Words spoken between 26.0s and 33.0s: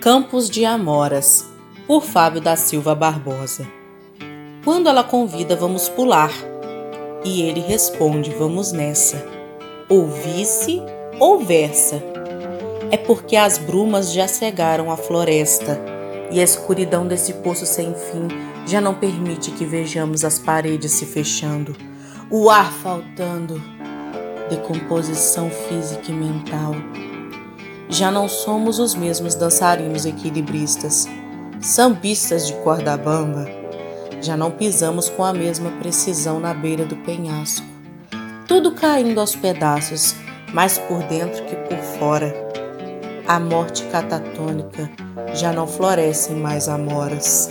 e mental já não somos os mesmos dançarinos equilibristas, sambistas de corda